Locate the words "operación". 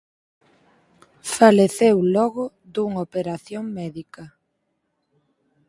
3.07-3.63